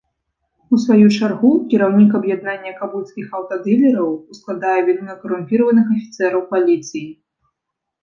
У 0.75 0.77
сваю 0.83 1.09
чаргу, 1.17 1.51
кіраўнік 1.73 2.15
аб'яднання 2.21 2.73
кабульскіх 2.81 3.27
аўтадылераў 3.41 4.09
ускладае 4.33 4.75
віну 4.91 5.03
на 5.13 5.19
карумпіраваных 5.23 5.85
афіцэраў 5.97 6.41
паліцыі. 6.53 7.09